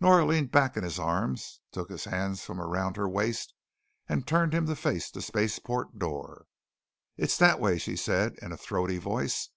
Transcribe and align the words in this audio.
Nora 0.00 0.26
leaned 0.26 0.50
back 0.50 0.76
in 0.76 0.82
his 0.82 0.98
arms, 0.98 1.60
took 1.70 1.90
his 1.90 2.02
hands 2.06 2.42
from 2.44 2.60
around 2.60 2.96
her 2.96 3.08
waist, 3.08 3.54
and 4.08 4.26
turned 4.26 4.52
him 4.52 4.66
to 4.66 4.74
face 4.74 5.12
the 5.12 5.22
spaceport 5.22 5.96
door. 5.96 6.46
"It's 7.16 7.36
that 7.36 7.60
way," 7.60 7.78
she 7.78 7.94
said 7.94 8.34
in 8.42 8.50
a 8.50 8.56
throaty 8.56 8.98
voice. 8.98 9.50